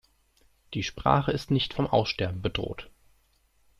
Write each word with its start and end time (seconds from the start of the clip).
Die 0.73 0.81
Sprache 0.81 1.31
ist 1.31 1.51
nicht 1.51 1.75
vom 1.75 1.85
Aussterben 1.85 2.41
bedroht. 2.41 2.89